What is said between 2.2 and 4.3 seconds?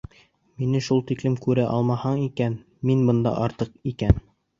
икән, мин бында артыҡ икән...